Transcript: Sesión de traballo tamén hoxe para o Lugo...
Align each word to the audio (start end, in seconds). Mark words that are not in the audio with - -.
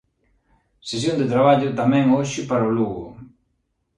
Sesión 0.89 1.17
de 1.19 1.31
traballo 1.33 1.77
tamén 1.79 2.05
hoxe 2.15 2.39
para 2.49 2.69
o 2.69 2.75
Lugo... 2.77 3.05